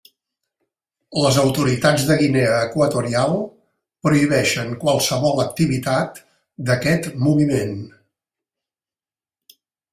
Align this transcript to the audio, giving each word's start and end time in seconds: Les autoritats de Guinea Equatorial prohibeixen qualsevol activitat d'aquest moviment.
Les 1.23 1.35
autoritats 1.41 2.05
de 2.11 2.15
Guinea 2.21 2.55
Equatorial 2.69 3.35
prohibeixen 4.07 4.73
qualsevol 4.85 5.45
activitat 5.45 6.21
d'aquest 6.71 7.09
moviment. 7.29 7.79